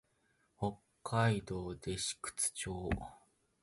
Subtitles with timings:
[0.57, 2.89] 北海道弟子屈町